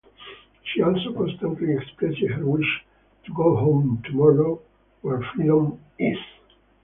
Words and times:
She 0.63 0.81
also 0.81 1.13
constantly 1.13 1.73
expressed 1.75 2.17
her 2.25 2.43
wish 2.43 2.83
to 3.25 3.33
go 3.35 3.55
home 3.55 4.01
tomorrow, 4.03 4.59
where 5.03 5.21
"freedom" 5.35 5.79
is. 5.99 6.17